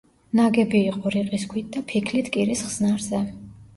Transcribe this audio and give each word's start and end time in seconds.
ნაგები 0.37 0.79
იყო 0.93 1.11
რიყის 1.15 1.45
ქვით 1.53 1.69
და 1.77 1.85
ფიქლით 1.93 2.33
კირის 2.39 2.65
ხსნარზე. 2.71 3.21